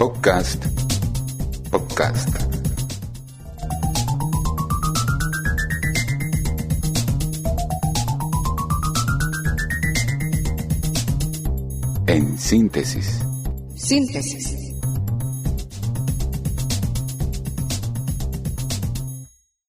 [0.00, 0.64] Podcast.
[1.70, 2.30] Podcast.
[12.06, 13.20] En síntesis.
[13.76, 14.72] Síntesis.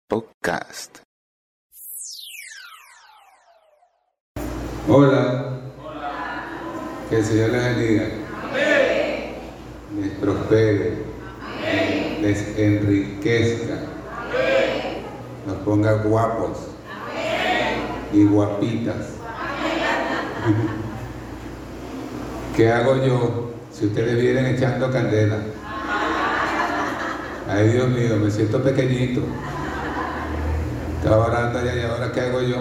[0.09, 1.03] Podcast.
[4.89, 5.61] Hola.
[7.11, 8.26] Que el Señor les bendiga.
[10.49, 11.05] Prospere.
[12.21, 13.75] Les enriquezca.
[15.47, 16.59] Nos ponga guapos.
[18.13, 18.97] Y guapitas.
[22.57, 25.39] ¿Qué hago yo si ustedes vienen echando candela?
[27.49, 29.21] Ay, Dios mío, me siento pequeñito.
[30.99, 32.57] Estaba orando allá y ahora ¿qué hago yo?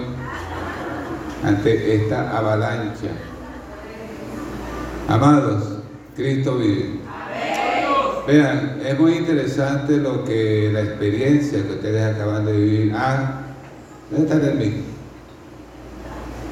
[1.46, 3.10] ante esta avalancha.
[5.08, 5.78] Amados,
[6.16, 6.95] Cristo vive.
[8.28, 12.92] Vean, es muy interesante lo que la experiencia que ustedes acaban de vivir.
[12.96, 13.42] Ah,
[14.10, 14.82] ¿dónde está el mí?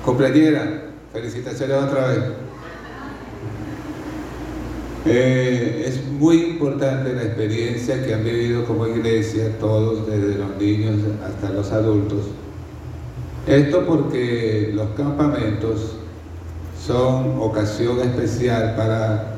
[0.06, 2.20] Cumpleañera, felicitaciones otra vez.
[5.06, 11.00] Eh, es muy importante la experiencia que han vivido como iglesia, todos, desde los niños
[11.26, 12.28] hasta los adultos.
[13.48, 15.96] Esto porque los campamentos
[16.86, 19.33] son ocasión especial para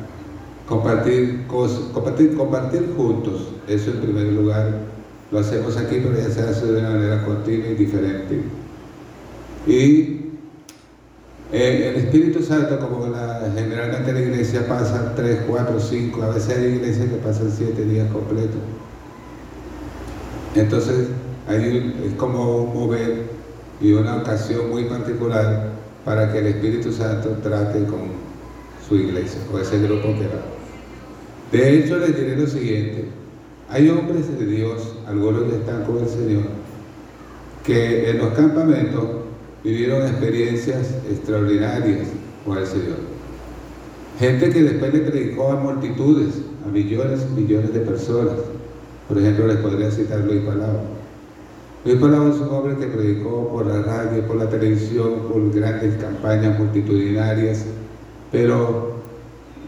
[0.68, 3.50] compartir cosas, compartir, compartir juntos.
[3.68, 4.96] Eso en primer lugar.
[5.32, 8.44] Lo hacemos aquí, pero ya se hace de una manera continua y diferente.
[9.66, 10.26] Y
[11.52, 16.58] eh, el Espíritu Santo, como la, generalmente la iglesia pasa 3, 4, 5, a veces
[16.58, 18.60] hay iglesias que pasan 7 días completos.
[20.56, 21.08] Entonces,
[21.48, 23.24] ahí es como un mover
[23.82, 25.70] y una ocasión muy particular
[26.06, 28.12] para que el Espíritu Santo trate con
[28.88, 30.55] su iglesia, con ese grupo que va.
[31.56, 33.06] De hecho, les diré lo siguiente,
[33.70, 36.44] hay hombres de Dios, algunos que están con el Señor,
[37.66, 39.06] que en los campamentos
[39.64, 42.10] vivieron experiencias extraordinarias
[42.44, 42.98] con el Señor.
[44.20, 48.36] Gente que después le predicó a multitudes, a millones y millones de personas.
[49.08, 50.82] Por ejemplo, les podría citar Luis Palau.
[51.86, 55.96] Luis Palau es un hombre que predicó por la radio, por la televisión, por grandes
[56.04, 57.64] campañas multitudinarias,
[58.30, 58.95] pero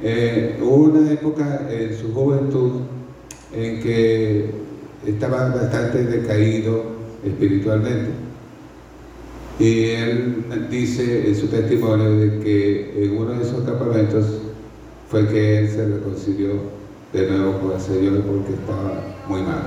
[0.04, 2.82] eh, hubo una época en su juventud
[3.54, 4.50] en que
[5.06, 6.84] estaba bastante decaído
[7.26, 8.12] espiritualmente.
[9.60, 14.26] Y él dice en su testimonio de que en uno de esos campamentos
[15.10, 16.50] fue que él se reconcilió
[17.14, 19.64] de nuevo con el Señor porque estaba muy mal.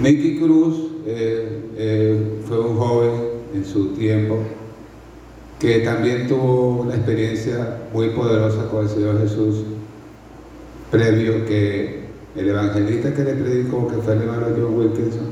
[0.00, 3.12] Nicky Cruz eh, eh, fue un joven
[3.54, 4.38] en su tiempo
[5.58, 9.64] que también tuvo una experiencia muy poderosa con el Señor Jesús,
[10.90, 12.06] previo que
[12.36, 15.30] el evangelista que le predicó, que fue el hermano John Wilkinson,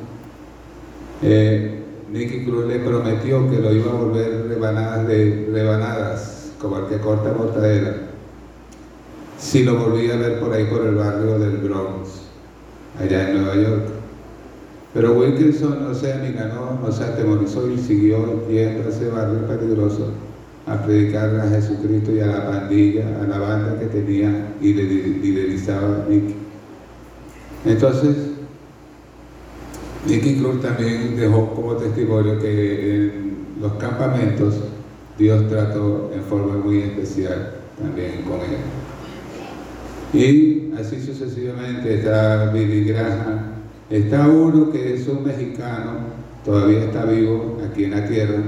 [1.22, 1.80] eh,
[2.10, 6.98] Nicky Cruz le prometió que lo iba a volver rebanadas, de, rebanadas como el que
[6.98, 7.94] corta mortadela,
[9.38, 12.22] si lo volvía a ver por ahí por el barrio del Bronx,
[12.98, 13.93] allá en Nueva York.
[14.94, 20.12] Pero Wilkinson no se amiganó, no se atemorizó y siguió yendo a ese barrio peligroso
[20.66, 26.06] a predicar a Jesucristo y a la pandilla, a la banda que tenía y liderizaba
[26.08, 26.36] Nicky.
[27.66, 28.16] Entonces,
[30.06, 34.54] Nicky Cruz también dejó como testimonio que en los campamentos
[35.18, 38.60] Dios trató en forma muy especial también con él.
[40.12, 43.43] Y así sucesivamente está Billy Graham,
[43.90, 45.92] está uno que es un mexicano,
[46.44, 48.42] todavía está vivo aquí en la tierra,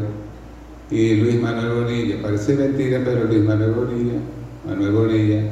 [0.91, 4.19] y Luis Manuel Bonilla, parece mentira, pero Luis Manuel Bonilla,
[4.67, 5.43] Manuel Bonilla,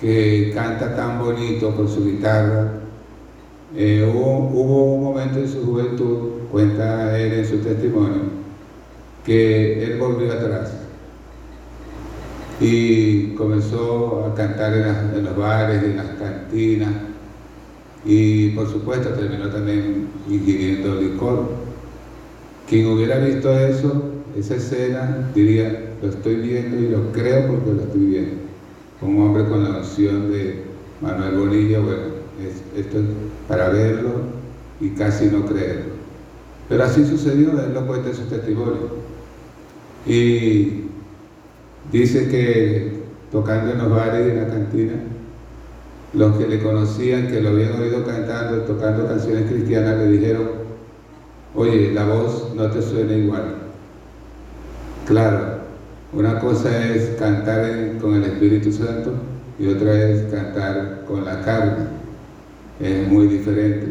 [0.00, 2.72] que canta tan bonito con su guitarra,
[3.76, 8.40] eh, hubo, un momento en su juventud, cuenta él en su testimonio,
[9.24, 10.72] que él volvió atrás
[12.60, 17.09] y comenzó a cantar en, en los bares, en las cantinas
[18.04, 21.48] y por supuesto terminó también ingiriendo licor.
[22.68, 24.04] Quien hubiera visto eso,
[24.36, 28.34] esa escena, diría, lo estoy viendo y lo creo porque lo estoy viendo.
[29.02, 30.62] Un hombre con la noción de
[31.00, 32.02] Manuel Bonilla, bueno,
[32.76, 33.04] esto es
[33.48, 34.10] para verlo
[34.80, 35.94] y casi no creerlo.
[36.68, 39.00] Pero así sucedió, él lo cuenta en su testimonio.
[40.06, 40.84] Y
[41.90, 43.00] dice que
[43.32, 44.92] tocando en los bares y en la cantina,
[46.12, 50.48] los que le conocían, que lo habían oído cantando, tocando canciones cristianas, le dijeron,
[51.54, 53.54] oye, la voz no te suena igual.
[55.06, 55.60] Claro,
[56.12, 59.12] una cosa es cantar con el Espíritu Santo
[59.58, 61.86] y otra es cantar con la carne.
[62.80, 63.86] Es muy diferente.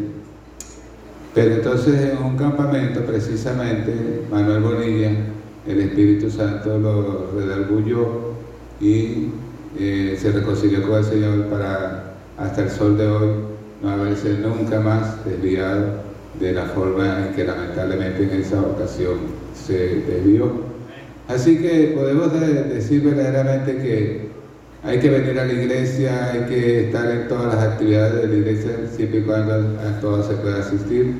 [1.34, 5.10] Pero entonces en un campamento precisamente Manuel Bonilla,
[5.66, 8.34] el Espíritu Santo lo redarguyó
[8.80, 9.28] y
[9.78, 12.09] eh, se reconcilió con el Señor para
[12.40, 13.28] hasta el sol de hoy
[13.82, 19.18] no haberse nunca más desviado de la forma en que lamentablemente en esa ocasión
[19.54, 20.50] se desvió.
[21.28, 24.30] Así que podemos decir verdaderamente que
[24.82, 28.34] hay que venir a la iglesia, hay que estar en todas las actividades de la
[28.34, 31.16] iglesia, siempre y cuando a todas se pueda asistir.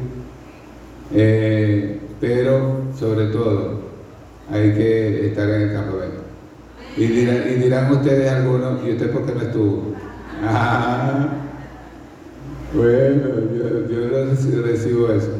[1.14, 3.80] Eh, pero sobre todo
[4.50, 6.20] hay que estar en el campamento.
[6.96, 9.94] Y dirán, ustedes algunos, ¿y usted por qué no estuvo?
[10.42, 11.28] Ah,
[12.72, 13.28] bueno,
[13.90, 15.32] yo, no recibo eso.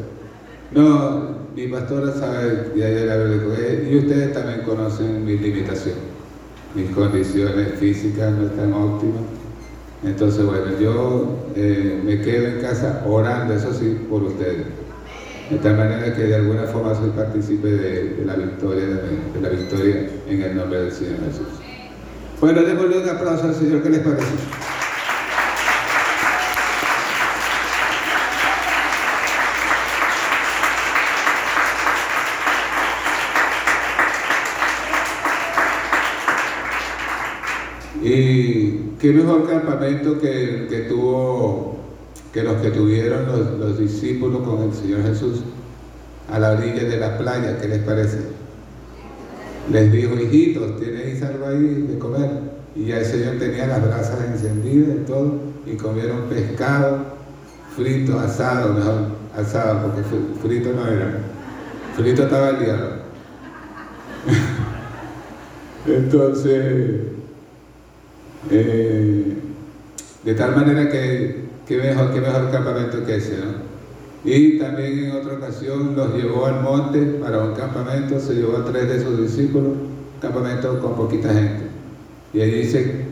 [0.71, 6.11] No, mi pastora sabe, ya yo él, y ustedes también conocen mis limitaciones
[6.75, 9.23] mis condiciones físicas no están óptimas.
[10.03, 14.65] Entonces, bueno, yo eh, me quedo en casa orando, eso sí, por ustedes.
[15.49, 20.09] De tal manera que de alguna forma soy partícipe de, la victoria, de, la victoria
[20.27, 21.47] en el nombre del Señor Jesús.
[22.39, 24.80] Bueno, démosle un aplauso al Señor, ¿qué les parece?
[38.13, 41.77] Y qué mejor campamento que, que tuvo,
[42.33, 43.25] que los que tuvieron
[43.57, 45.43] los, discípulos con el Señor Jesús
[46.29, 48.17] a la orilla de la playa, ¿qué les parece?
[49.71, 52.31] Les dijo, hijitos, ¿tienes algo ahí de comer?
[52.75, 56.99] Y ya el Señor tenía las brasas encendidas y todo, y comieron pescado,
[57.77, 60.01] frito, asado, mejor, asado, porque
[60.41, 61.17] frito no era.
[61.95, 62.89] Frito estaba el diablo.
[65.87, 67.20] Entonces,
[68.49, 69.37] eh,
[70.23, 73.71] de tal manera que, qué mejor, qué mejor campamento que ese, ¿no?
[74.23, 78.65] Y también en otra ocasión los llevó al monte para un campamento, se llevó a
[78.65, 79.73] tres de sus discípulos,
[80.21, 81.63] campamento con poquita gente.
[82.33, 83.05] Y allí se,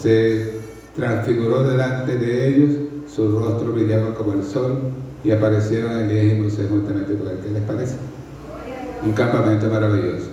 [0.00, 0.52] se
[0.96, 2.70] transfiguró delante de ellos,
[3.06, 4.78] su rostro brillaba como el sol
[5.22, 7.96] y aparecieron Elías y Moisés justamente por el que les parece.
[9.04, 10.28] Un campamento maravilloso.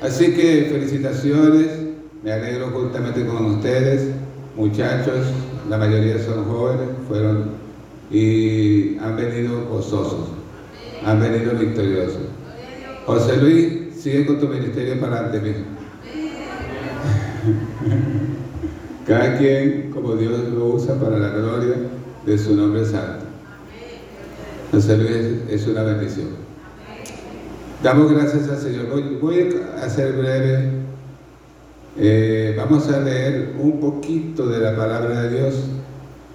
[0.00, 1.68] Así que felicitaciones
[2.22, 4.10] me alegro justamente con ustedes,
[4.56, 5.26] muchachos,
[5.68, 7.50] la mayoría son jóvenes, fueron
[8.10, 10.28] y han venido gozosos,
[11.04, 12.22] han venido victoriosos.
[13.06, 15.64] José Luis, sigue con tu ministerio para adelante, mismo.
[19.06, 21.74] Cada quien, como Dios lo usa para la gloria
[22.24, 23.24] de su nombre santo.
[24.70, 26.28] José Luis es una bendición.
[27.82, 28.86] Damos gracias al Señor.
[29.20, 30.81] voy a hacer breve
[31.96, 35.54] eh, vamos a leer un poquito de la palabra de Dios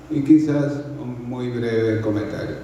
[0.09, 2.55] y quizás un muy breve comentario.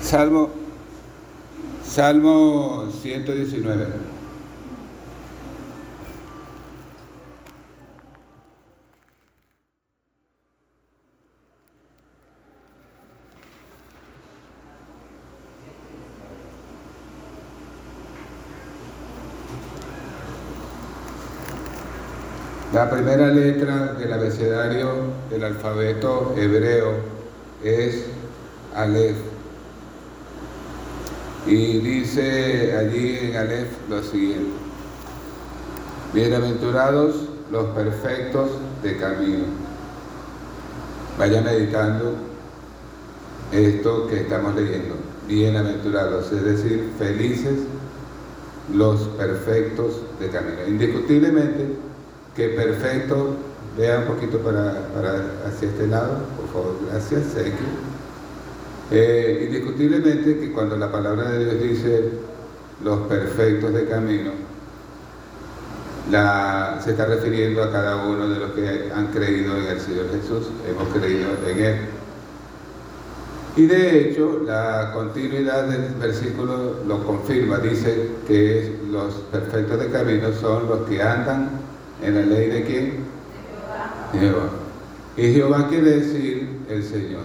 [0.00, 0.50] Salmo,
[1.82, 4.11] Salmo 119.
[22.72, 24.88] La primera letra del abecedario
[25.28, 26.94] del alfabeto hebreo
[27.62, 28.06] es
[28.74, 29.18] Aleph.
[31.46, 34.52] Y dice allí en Aleph lo siguiente.
[36.14, 38.52] Bienaventurados los perfectos
[38.82, 39.44] de camino.
[41.18, 42.14] Vaya meditando
[43.52, 44.94] esto que estamos leyendo.
[45.28, 47.58] Bienaventurados, es decir, felices
[48.72, 50.66] los perfectos de camino.
[50.66, 51.91] Indiscutiblemente,
[52.36, 53.36] que perfecto.
[53.76, 54.70] Vea un poquito para,
[55.46, 57.22] hacia este lado, por favor, gracias,
[58.90, 62.10] eh, indiscutiblemente que cuando la palabra de Dios dice
[62.84, 64.32] los perfectos de camino,
[66.84, 70.48] se está refiriendo a cada uno de los que han creído en el Señor Jesús,
[70.68, 71.76] hemos creído en Él.
[73.56, 80.28] Y de hecho, la continuidad del versículo lo confirma, dice que los perfectos de camino
[80.38, 81.61] son los que andan
[82.02, 83.04] ¿En la ley de quién?
[84.12, 84.48] Jehová.
[85.16, 87.22] Y Jehová quiere decir el Señor.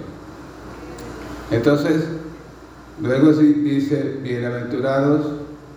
[1.51, 2.03] Entonces,
[3.01, 5.25] luego dice, bienaventurados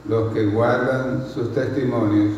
[0.09, 2.35] los que guardan sus testimonios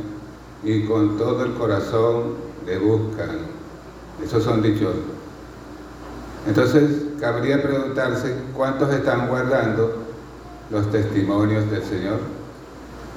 [0.62, 2.34] y con todo el corazón
[2.66, 3.30] le buscan.
[4.22, 4.96] Esos son dichosos.
[6.46, 9.96] Entonces, cabría preguntarse cuántos están guardando
[10.70, 12.18] los testimonios del Señor.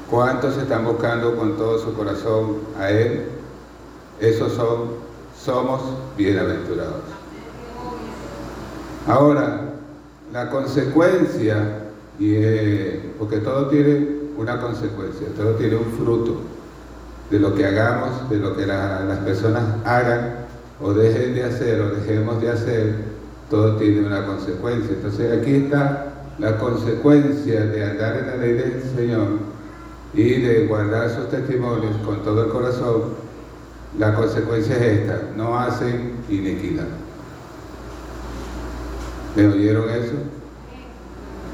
[0.10, 3.35] ¿Cuántos están buscando con todo su corazón a Él?
[4.20, 4.90] Esos son,
[5.38, 5.82] somos
[6.18, 7.04] bienaventurados.
[9.08, 9.62] Ahora,
[10.32, 11.84] la consecuencia,
[12.18, 12.36] y,
[13.20, 14.08] porque todo tiene
[14.38, 16.42] una consecuencia, todo tiene un fruto
[17.30, 20.46] de lo que hagamos, de lo que las personas hagan
[20.82, 22.96] o dejen de hacer o dejemos de hacer,
[23.50, 24.96] todo tiene una consecuencia.
[24.96, 26.08] Entonces aquí está
[26.40, 29.28] la consecuencia de andar en la ley del Señor
[30.14, 33.25] y de guardar sus testimonios con todo el corazón.
[33.98, 36.88] La consecuencia es esta, no hacen iniquidad.
[39.36, 40.14] ¿Me oyeron eso?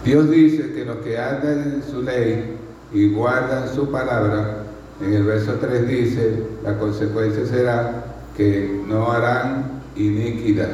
[0.04, 2.58] Dios dice que los que andan en su ley
[2.92, 4.64] y guardan su palabra,
[5.00, 8.06] en el verso 3 dice, la consecuencia será
[8.36, 10.70] que no harán iniquidad.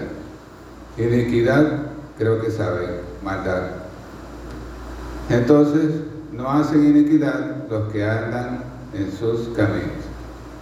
[0.97, 1.65] Iniquidad,
[2.17, 2.89] creo que saben,
[3.23, 3.63] maldad.
[5.29, 5.91] Entonces,
[6.31, 10.07] no hacen iniquidad los que andan en sus caminos.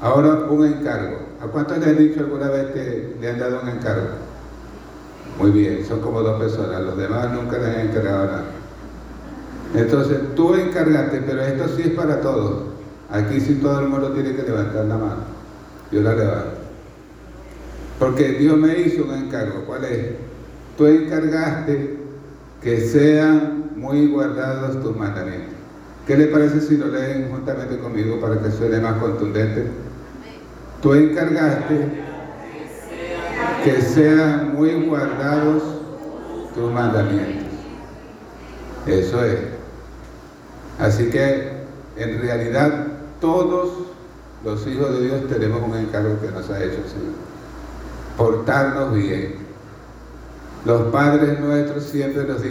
[0.02, 1.20] Ahora, un encargo.
[1.42, 4.08] ¿A cuántos le han dicho alguna vez que le han dado un encargo?
[5.40, 8.44] Muy bien, son como dos personas, los demás nunca les han encargado nada.
[9.74, 12.64] Entonces, tú encargaste, pero esto sí es para todos.
[13.12, 15.24] Aquí sí todo el mundo tiene que levantar la mano.
[15.92, 16.52] Yo la levanto.
[18.00, 19.64] Porque Dios me hizo un encargo.
[19.66, 20.08] ¿Cuál es?
[20.78, 21.98] Tú encargaste
[22.62, 25.54] que sean muy guardados tus mandamientos.
[26.08, 29.66] ¿Qué le parece si lo leen juntamente conmigo para que suene más contundente?
[30.82, 32.04] Tú encargaste
[33.64, 35.64] que sean muy guardados
[36.54, 37.46] tus mandamientos.
[38.86, 39.40] Eso es.
[40.80, 41.52] Así que
[41.98, 42.88] en realidad
[43.20, 43.88] todos
[44.44, 47.26] los hijos de Dios tenemos un encargo que nos ha hecho el Señor
[48.18, 49.36] portarnos bien.
[50.66, 52.42] Los padres nuestros siempre nos,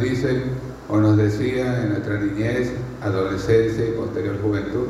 [0.00, 0.42] dicen
[0.88, 4.86] o nos decían en nuestra niñez, adolescencia y posterior juventud,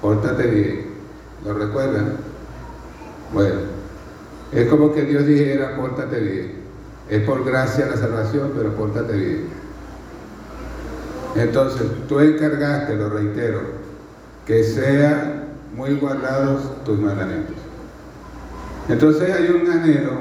[0.00, 0.86] pórtate bien.
[1.44, 2.14] ¿Lo recuerdan?
[3.32, 3.60] Bueno,
[4.52, 6.52] es como que Dios dijera, pórtate bien.
[7.08, 9.48] Es por gracia la salvación, pero pórtate bien.
[11.36, 13.60] Entonces, tú encargaste, lo reitero,
[14.46, 17.56] que sean muy guardados tus mandamientos.
[18.88, 20.12] Entonces hay un anhelo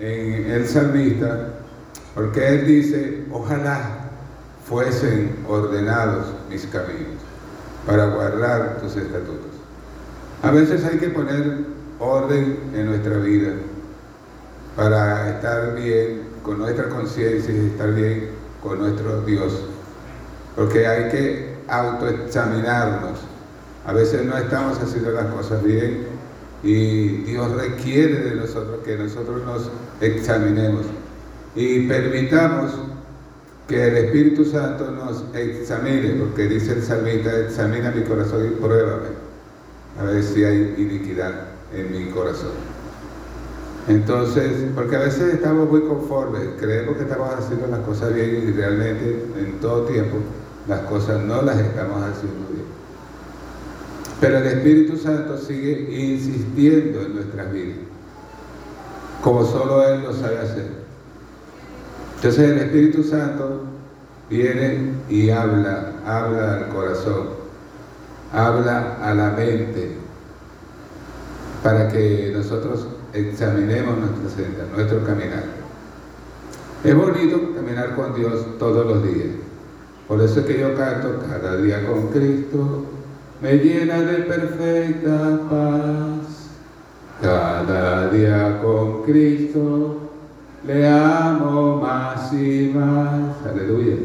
[0.00, 1.54] en el salmista,
[2.14, 4.10] porque él dice, ojalá
[4.68, 7.22] fuesen ordenados mis caminos
[7.86, 9.52] para guardar tus estatutos.
[10.42, 13.52] A veces hay que poner orden en nuestra vida
[14.76, 18.28] para estar bien con nuestra conciencia y estar bien
[18.62, 19.62] con nuestro Dios.
[20.54, 23.18] Porque hay que autoexaminarnos.
[23.86, 26.06] A veces no estamos haciendo las cosas bien
[26.62, 30.86] y Dios requiere de nosotros que nosotros nos examinemos
[31.54, 32.72] y permitamos
[33.68, 39.08] que el Espíritu Santo nos examine, porque dice el salmista, examina mi corazón y pruébame,
[39.98, 42.52] a ver si hay iniquidad en mi corazón.
[43.88, 48.52] Entonces, porque a veces estamos muy conformes, creemos que estamos haciendo las cosas bien y
[48.52, 50.16] realmente en todo tiempo
[50.66, 52.64] las cosas no las estamos haciendo bien.
[54.20, 57.76] Pero el Espíritu Santo sigue insistiendo en nuestras vidas,
[59.22, 60.66] como solo Él lo sabe hacer.
[62.16, 63.60] Entonces el Espíritu Santo
[64.28, 67.28] viene y habla, habla al corazón,
[68.32, 69.96] habla a la mente,
[71.66, 75.42] para que nosotros examinemos nuestra senda, nuestro caminar.
[76.84, 79.30] Es bonito caminar con Dios todos los días.
[80.06, 82.84] Por eso es que yo canto cada día con Cristo,
[83.42, 86.50] me llena de perfecta paz.
[87.20, 90.08] Cada día con Cristo
[90.64, 93.44] le amo más y más.
[93.44, 93.96] Aleluya.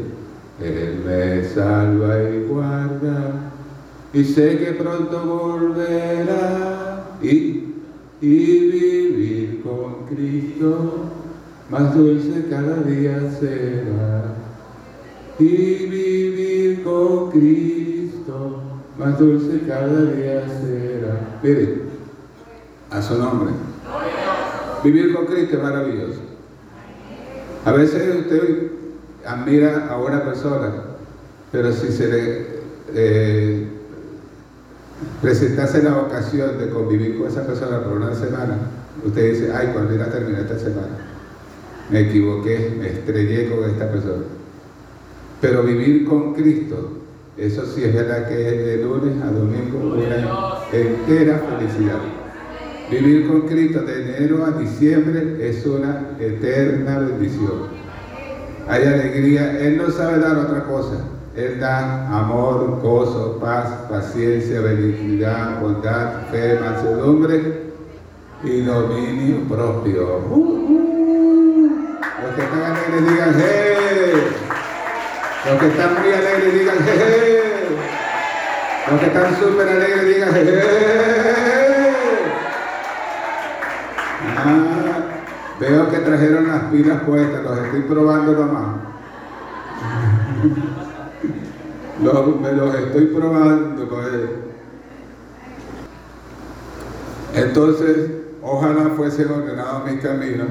[0.60, 3.52] Él me salva y guarda
[4.12, 6.91] y sé que pronto volverá
[7.22, 7.74] y,
[8.20, 11.10] y vivir con Cristo
[11.70, 14.34] más dulce cada día será
[15.38, 18.62] y vivir con Cristo
[18.98, 21.38] más dulce cada día será.
[21.42, 21.82] Mire,
[22.90, 23.52] a su nombre.
[24.84, 26.20] Vivir con Cristo es maravilloso.
[27.64, 28.72] A veces usted
[29.24, 30.72] admira a una persona,
[31.50, 32.46] pero si se le
[32.94, 33.66] eh,
[35.22, 38.58] presentase la ocasión de convivir con esa persona por una semana,
[39.04, 40.98] usted dice, ay, cuando irá a terminar esta semana,
[41.90, 44.24] me equivoqué, me estrellé con esta persona.
[45.40, 47.02] Pero vivir con Cristo
[47.36, 50.16] eso sí es verdad que es de lunes a domingo una
[50.70, 51.98] entera felicidad.
[52.90, 57.68] Vivir con Cristo de enero a diciembre es una eterna bendición.
[58.68, 59.58] Hay alegría.
[59.60, 60.98] Él no sabe dar otra cosa.
[61.34, 67.72] Él da amor, gozo, paz, paciencia, benignidad, bondad, fe, mansedumbre
[68.44, 70.18] y dominio propio.
[70.28, 71.70] Uh, uh.
[72.22, 74.12] Los que están alegres digan, ¡hey!
[75.46, 77.78] Los que están muy alegres digan, ¡hey!
[78.90, 81.94] Los que están súper alegres digan, ¡hey!
[84.36, 84.98] Ah,
[85.58, 88.76] veo que trajeron las pilas puestas, los estoy probando nomás.
[92.02, 94.30] me los estoy probando él.
[97.34, 98.10] Entonces,
[98.42, 100.48] ojalá fuesen ordenados mis caminos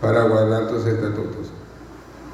[0.00, 1.52] para guardar tus estatutos.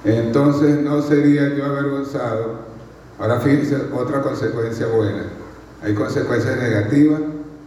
[0.05, 2.73] Entonces no sería yo avergonzado.
[3.19, 5.25] Ahora fíjense otra consecuencia buena.
[5.83, 7.21] Hay consecuencias negativas,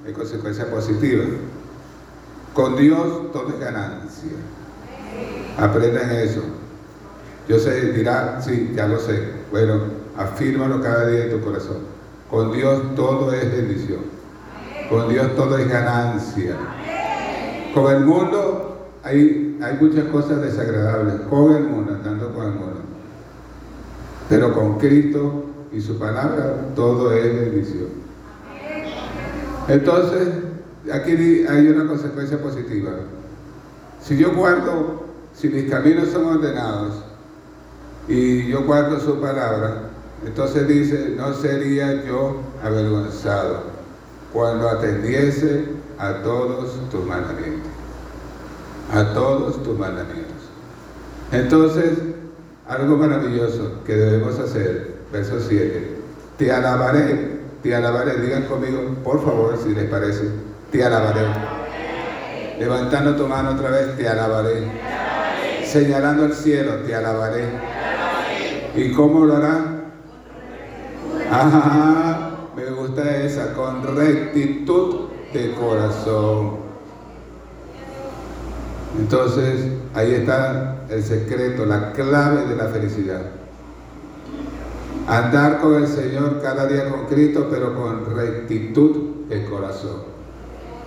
[0.06, 1.28] hay consecuencias positivas.
[2.54, 4.32] Con Dios todo es ganancia.
[5.58, 6.42] Aprendan eso.
[7.48, 9.30] Yo sé, dirá, sí, ya lo sé.
[9.52, 11.78] Bueno, afírmalo cada día en tu corazón.
[12.30, 14.02] Con Dios todo es bendición.
[14.90, 16.56] Con Dios todo es ganancia.
[17.74, 21.22] Con el mundo hay, hay muchas cosas desagradables.
[21.30, 22.82] Con el mundo, andando con el mundo.
[24.30, 28.06] Pero con Cristo y su palabra todo es bendición.
[29.68, 30.30] Entonces,
[30.92, 31.12] aquí
[31.48, 32.92] hay una consecuencia positiva.
[34.02, 37.04] Si yo guardo, si mis caminos son ordenados,
[38.08, 39.85] y yo guardo su palabra,
[40.26, 43.64] entonces dice, no sería yo avergonzado
[44.34, 45.66] cuando atendiese
[45.98, 47.72] a todos tus mandamientos.
[48.94, 50.34] A todos tus mandamientos.
[51.32, 51.94] Entonces,
[52.68, 55.98] algo maravilloso que debemos hacer, verso 7,
[56.38, 60.30] te alabaré, te alabaré, digan conmigo, por favor, si les parece,
[60.72, 61.26] te alabaré.
[62.60, 64.72] Levantando tu mano otra vez, te alabaré.
[65.66, 67.76] Señalando el cielo, te alabaré
[68.76, 69.75] ¿Y cómo lo?
[72.56, 76.52] Me gusta esa, con rectitud de corazón.
[78.98, 83.22] Entonces, ahí está el secreto, la clave de la felicidad.
[85.08, 90.04] Andar con el Señor cada día con Cristo, pero con rectitud de corazón.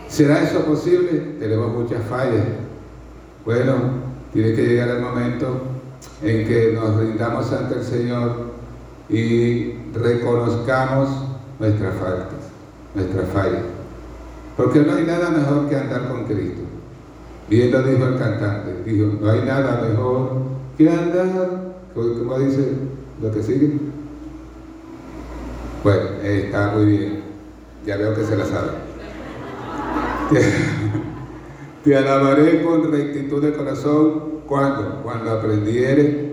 [0.09, 1.37] ¿Será eso posible?
[1.39, 2.47] Tenemos muchas fallas.
[3.45, 3.75] Bueno,
[4.33, 5.61] tiene que llegar el momento
[6.23, 8.59] en que nos rindamos ante el Señor
[9.09, 11.09] y reconozcamos
[11.59, 12.39] nuestras faltas,
[12.95, 13.63] nuestras fallas.
[14.57, 16.63] Porque no hay nada mejor que andar con Cristo.
[17.49, 20.33] Bien lo dijo el cantante, dijo, no hay nada mejor
[20.77, 22.73] que andar, ¿cómo dice
[23.23, 23.79] lo que sigue?
[25.83, 27.23] Bueno, está muy bien,
[27.87, 28.71] ya veo que se la sabe.
[31.85, 35.03] Te alabaré con rectitud de corazón ¿Cuándo?
[35.03, 36.33] Cuando aprendiere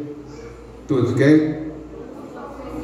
[0.87, 1.64] tus qué.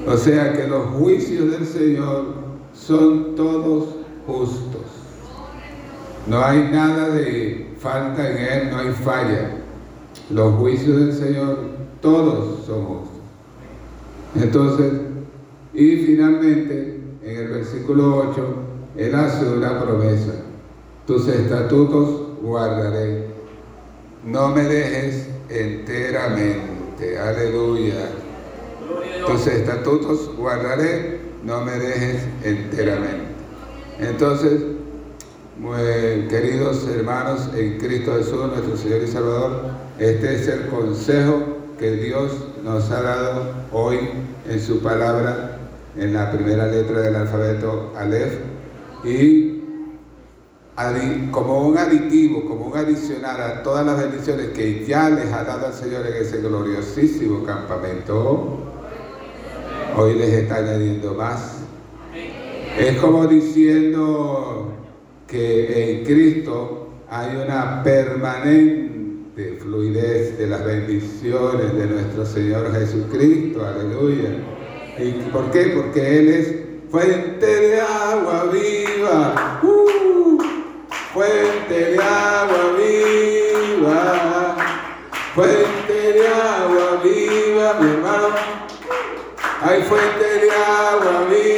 [0.07, 2.33] O sea que los juicios del Señor
[2.73, 4.81] son todos justos.
[6.27, 9.57] No hay nada de falta en Él, no hay falla.
[10.29, 11.57] Los juicios del Señor,
[12.01, 13.11] todos son justos.
[14.35, 14.91] Entonces,
[15.73, 18.55] y finalmente, en el versículo 8,
[18.97, 20.33] Él hace una promesa.
[21.05, 23.31] Tus estatutos guardaré
[24.25, 27.17] no me dejes enteramente.
[27.17, 28.20] Aleluya.
[29.27, 33.25] Tus estatutos guardaré, no me dejes enteramente.
[33.99, 34.62] Entonces,
[36.29, 39.62] queridos hermanos en Cristo Jesús, nuestro Señor y Salvador,
[39.99, 41.43] este es el consejo
[41.77, 42.31] que Dios
[42.63, 43.99] nos ha dado hoy
[44.49, 45.57] en su palabra,
[45.97, 48.39] en la primera letra del alfabeto Aleph,
[49.03, 49.62] y
[51.31, 55.67] como un aditivo, como un adicional a todas las bendiciones que ya les ha dado
[55.67, 58.70] el Señor en ese gloriosísimo campamento,
[59.97, 61.60] hoy les está añadiendo más.
[62.77, 64.73] Es como diciendo
[65.27, 74.30] que en Cristo hay una permanente fluidez de las bendiciones de nuestro Señor Jesucristo, aleluya.
[74.99, 75.73] ¿Y por qué?
[75.75, 76.56] Porque Él es
[76.89, 79.60] fuente de agua viva.
[79.63, 79.82] ¡Uh!
[81.13, 82.70] fuente de agua
[89.91, 91.50] fuente de agua viva,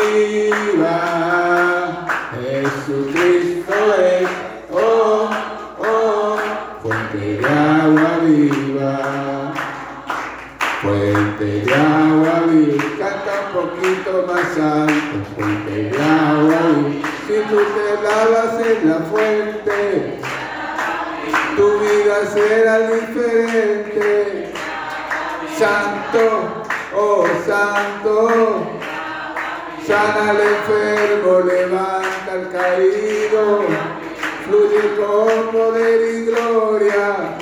[34.46, 37.38] fluye con poder y gloria.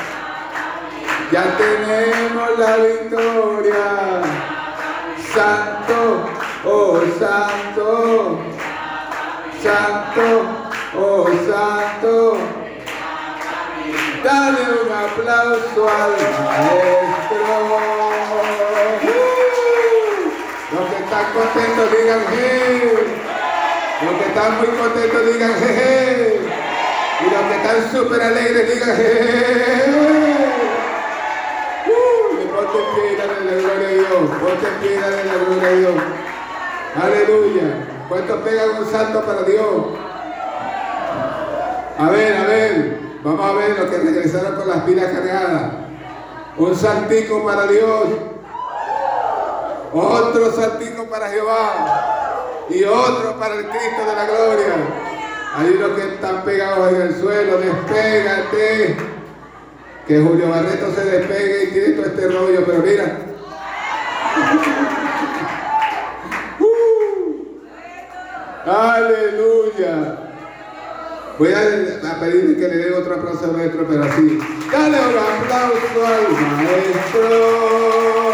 [1.32, 4.22] Ya tenemos la victoria.
[5.34, 6.26] Santo,
[6.66, 8.40] oh santo,
[9.64, 10.26] santo,
[10.98, 12.38] oh santo.
[14.24, 16.12] Dale un aplauso al
[16.46, 17.42] maestro.
[20.74, 23.31] Los que están contentos digan hey.
[24.04, 26.40] Los que están muy contentos digan jeje.
[27.20, 29.86] Y los que están súper alegres digan jeje.
[31.86, 34.32] Uh, y ponte en pie la gloria a Dios.
[34.42, 35.94] Ponte en pie la gloria a Dios.
[37.04, 37.88] Aleluya.
[38.10, 39.86] ¿Cuántos pegan un salto para Dios?
[42.00, 43.00] A ver, a ver.
[43.24, 45.72] Vamos a ver los que regresaron con las pilas cargadas.
[46.58, 48.08] Un saltico para Dios.
[49.94, 52.21] Otro saltico para Jehová.
[52.74, 54.76] Y otro para el Cristo de la gloria.
[55.56, 58.96] Ahí los que están pegados en el suelo, despégate.
[60.08, 63.18] Que Julio Barreto se despegue y tiene todo este rollo, pero mira.
[66.60, 67.46] Uh.
[68.70, 70.18] Aleluya.
[71.40, 71.60] Voy a,
[72.12, 74.40] a pedirle que le den otro aplauso al maestro, pero así.
[74.72, 78.31] Dale un aplauso al maestro.